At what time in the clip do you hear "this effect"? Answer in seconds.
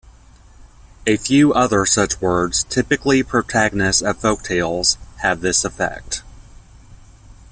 5.41-6.23